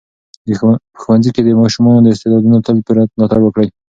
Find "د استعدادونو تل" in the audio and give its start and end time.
2.03-2.77